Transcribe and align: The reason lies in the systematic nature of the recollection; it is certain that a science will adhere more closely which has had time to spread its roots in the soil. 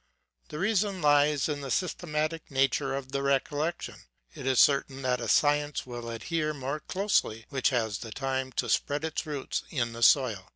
The 0.49 0.57
reason 0.57 0.99
lies 0.99 1.47
in 1.47 1.61
the 1.61 1.69
systematic 1.69 2.49
nature 2.49 2.95
of 2.95 3.11
the 3.11 3.21
recollection; 3.21 3.97
it 4.33 4.47
is 4.47 4.59
certain 4.59 5.03
that 5.03 5.21
a 5.21 5.27
science 5.27 5.85
will 5.85 6.09
adhere 6.09 6.55
more 6.55 6.79
closely 6.79 7.45
which 7.49 7.69
has 7.69 8.01
had 8.01 8.15
time 8.15 8.51
to 8.53 8.67
spread 8.67 9.05
its 9.05 9.27
roots 9.27 9.61
in 9.69 9.93
the 9.93 10.01
soil. 10.01 10.49